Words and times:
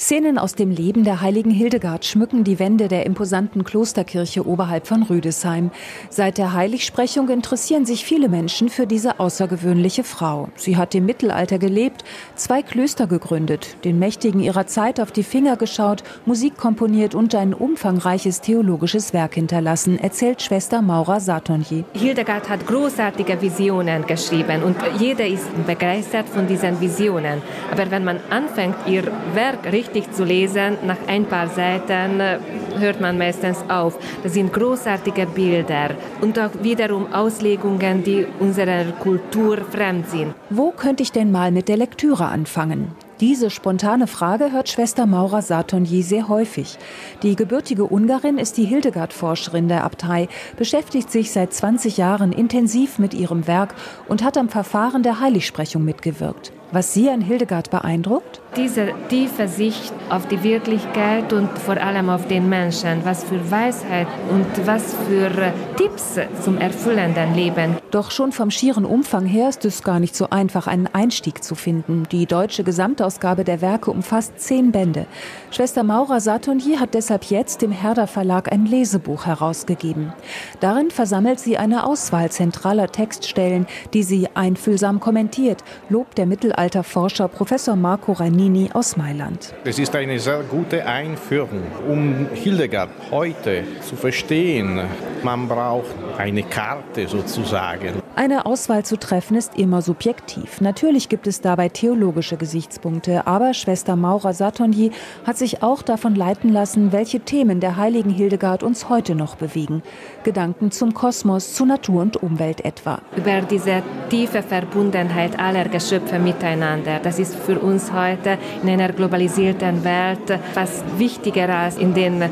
Szenen 0.00 0.38
aus 0.38 0.54
dem 0.54 0.70
Leben 0.70 1.04
der 1.04 1.20
heiligen 1.20 1.50
Hildegard 1.50 2.06
schmücken 2.06 2.42
die 2.42 2.58
Wände 2.58 2.88
der 2.88 3.04
imposanten 3.04 3.64
Klosterkirche 3.64 4.46
oberhalb 4.46 4.86
von 4.86 5.02
Rüdesheim. 5.02 5.70
Seit 6.08 6.38
der 6.38 6.54
Heiligsprechung 6.54 7.28
interessieren 7.28 7.84
sich 7.84 8.06
viele 8.06 8.30
Menschen 8.30 8.70
für 8.70 8.86
diese 8.86 9.20
außergewöhnliche 9.20 10.02
Frau. 10.02 10.48
Sie 10.56 10.78
hat 10.78 10.94
im 10.94 11.04
Mittelalter 11.04 11.58
gelebt, 11.58 12.02
zwei 12.34 12.62
Klöster 12.62 13.06
gegründet, 13.06 13.76
den 13.84 13.98
Mächtigen 13.98 14.40
ihrer 14.40 14.66
Zeit 14.66 15.00
auf 15.00 15.12
die 15.12 15.22
Finger 15.22 15.58
geschaut, 15.58 16.02
Musik 16.24 16.56
komponiert 16.56 17.14
und 17.14 17.34
ein 17.34 17.52
umfangreiches 17.52 18.40
theologisches 18.40 19.12
Werk 19.12 19.34
hinterlassen, 19.34 19.98
erzählt 19.98 20.40
Schwester 20.40 20.80
Maura 20.80 21.20
Satonji. 21.20 21.84
Hildegard 21.92 22.48
hat 22.48 22.66
großartige 22.66 23.42
Visionen 23.42 24.06
geschrieben 24.06 24.62
und 24.62 24.76
jeder 24.98 25.26
ist 25.26 25.44
begeistert 25.66 26.26
von 26.26 26.46
diesen 26.46 26.80
Visionen. 26.80 27.42
Aber 27.70 27.90
wenn 27.90 28.04
man 28.04 28.18
anfängt, 28.30 28.76
ihr 28.86 29.02
Werk 29.34 29.70
richtig 29.70 29.89
richtig 29.94 30.12
zu 30.12 30.24
lesen. 30.24 30.78
Nach 30.86 30.96
ein 31.06 31.24
paar 31.24 31.48
Seiten 31.48 32.20
äh, 32.20 32.38
hört 32.78 33.00
man 33.00 33.18
meistens 33.18 33.58
auf. 33.68 33.98
Das 34.22 34.34
sind 34.34 34.52
großartige 34.52 35.26
Bilder 35.26 35.90
und 36.20 36.38
auch 36.38 36.50
wiederum 36.62 37.12
Auslegungen, 37.12 38.04
die 38.04 38.26
unserer 38.38 38.84
Kultur 39.00 39.58
fremd 39.58 40.08
sind. 40.08 40.34
Wo 40.50 40.70
könnte 40.70 41.02
ich 41.02 41.12
denn 41.12 41.30
mal 41.30 41.50
mit 41.50 41.68
der 41.68 41.76
Lektüre 41.76 42.26
anfangen? 42.26 42.92
Diese 43.20 43.50
spontane 43.50 44.06
Frage 44.06 44.50
hört 44.50 44.70
Schwester 44.70 45.04
Maura 45.04 45.42
Satonji 45.42 46.02
sehr 46.02 46.28
häufig. 46.28 46.78
Die 47.22 47.36
gebürtige 47.36 47.84
Ungarin 47.84 48.38
ist 48.38 48.56
die 48.56 48.64
Hildegard-Forscherin 48.64 49.68
der 49.68 49.84
Abtei, 49.84 50.28
beschäftigt 50.56 51.10
sich 51.10 51.30
seit 51.30 51.52
20 51.52 51.98
Jahren 51.98 52.32
intensiv 52.32 52.98
mit 52.98 53.12
ihrem 53.12 53.46
Werk 53.46 53.74
und 54.08 54.24
hat 54.24 54.38
am 54.38 54.48
Verfahren 54.48 55.02
der 55.02 55.20
Heiligsprechung 55.20 55.84
mitgewirkt. 55.84 56.52
Was 56.72 56.94
Sie 56.94 57.10
an 57.10 57.20
Hildegard 57.20 57.70
beeindruckt? 57.70 58.40
Diese 58.56 58.88
tiefe 59.08 59.48
Sicht 59.48 59.92
auf 60.08 60.26
die 60.28 60.42
Wirklichkeit 60.44 61.32
und 61.32 61.48
vor 61.58 61.76
allem 61.76 62.08
auf 62.10 62.28
den 62.28 62.48
Menschen. 62.48 63.04
Was 63.04 63.24
für 63.24 63.50
Weisheit 63.50 64.06
und 64.30 64.46
was 64.66 64.94
für 65.08 65.52
Tipps 65.76 66.18
zum 66.44 66.58
erfüllenden 66.58 67.34
Leben. 67.34 67.76
Doch 67.90 68.12
schon 68.12 68.30
vom 68.30 68.50
schieren 68.52 68.84
Umfang 68.84 69.26
her 69.26 69.48
ist 69.48 69.64
es 69.64 69.82
gar 69.82 69.98
nicht 69.98 70.14
so 70.14 70.30
einfach, 70.30 70.68
einen 70.68 70.86
Einstieg 70.86 71.42
zu 71.42 71.56
finden. 71.56 72.04
Die 72.12 72.26
deutsche 72.26 72.62
Gesamtausgabe 72.62 73.42
der 73.42 73.60
Werke 73.60 73.90
umfasst 73.90 74.38
zehn 74.38 74.70
Bände. 74.70 75.06
Schwester 75.50 75.82
Maura 75.82 76.20
Satonji 76.20 76.76
hat 76.76 76.94
deshalb 76.94 77.24
jetzt 77.24 77.64
im 77.64 77.72
Herder 77.72 78.06
Verlag 78.06 78.52
ein 78.52 78.66
Lesebuch 78.66 79.26
herausgegeben. 79.26 80.12
Darin 80.60 80.90
versammelt 80.90 81.40
sie 81.40 81.56
eine 81.56 81.84
Auswahl 81.84 82.30
zentraler 82.30 82.88
Textstellen, 82.88 83.66
die 83.92 84.04
sie 84.04 84.28
einfühlsam 84.34 85.00
kommentiert, 85.00 85.64
lobt 85.88 86.18
der 86.18 86.26
Mittelalterforscher 86.60 87.28
Professor 87.28 87.74
Marco 87.74 88.12
Ranini 88.12 88.68
aus 88.74 88.94
Mailand. 88.94 89.54
Es 89.64 89.78
ist 89.78 89.96
eine 89.96 90.18
sehr 90.18 90.42
gute 90.42 90.84
Einführung, 90.84 91.62
um 91.88 92.28
Hildegard 92.34 92.90
heute 93.10 93.64
zu 93.80 93.96
verstehen. 93.96 94.78
Man 95.22 95.48
braucht 95.48 95.94
eine 96.18 96.42
Karte 96.42 97.08
sozusagen. 97.08 97.99
Eine 98.16 98.44
Auswahl 98.44 98.84
zu 98.84 98.98
treffen 98.98 99.36
ist 99.36 99.56
immer 99.56 99.82
subjektiv. 99.82 100.60
Natürlich 100.60 101.08
gibt 101.08 101.26
es 101.28 101.40
dabei 101.40 101.68
theologische 101.68 102.36
Gesichtspunkte, 102.36 103.26
aber 103.26 103.54
Schwester 103.54 103.94
Maura 103.94 104.32
Satonji 104.32 104.90
hat 105.24 105.38
sich 105.38 105.62
auch 105.62 105.80
davon 105.82 106.16
leiten 106.16 106.52
lassen, 106.52 106.92
welche 106.92 107.20
Themen 107.20 107.60
der 107.60 107.76
heiligen 107.76 108.10
Hildegard 108.10 108.62
uns 108.62 108.88
heute 108.88 109.14
noch 109.14 109.36
bewegen. 109.36 109.82
Gedanken 110.24 110.72
zum 110.72 110.92
Kosmos, 110.92 111.54
zu 111.54 111.64
Natur 111.64 112.02
und 112.02 112.16
Umwelt 112.16 112.64
etwa. 112.64 113.00
Über 113.16 113.42
diese 113.42 113.82
tiefe 114.10 114.42
Verbundenheit 114.42 115.38
aller 115.38 115.68
Geschöpfe 115.68 116.18
miteinander, 116.18 116.98
das 117.00 117.20
ist 117.20 117.36
für 117.36 117.60
uns 117.60 117.92
heute 117.92 118.38
in 118.62 118.68
einer 118.68 118.92
globalisierten 118.92 119.84
Welt 119.84 120.40
was 120.54 120.82
wichtiger 120.98 121.48
als 121.48 121.76
in 121.78 121.94
den 121.94 122.24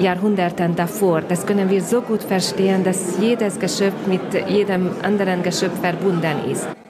Jahrhunderten 0.00 0.74
davor. 0.76 1.20
Das 1.22 1.46
können 1.46 1.70
wir 1.70 1.82
so 1.82 2.00
gut 2.00 2.22
verstehen, 2.22 2.84
dass 2.84 3.18
jedes 3.20 3.58
Geschöpf 3.58 4.06
mit 4.06 4.48
jedem 4.48 4.90
anderen 5.02 5.42
Geschöpf 5.42 5.80
verbunden 5.80 6.50
ist. 6.50 6.74